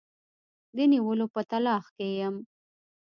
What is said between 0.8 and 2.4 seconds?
نیولو په تلاښ کې یم.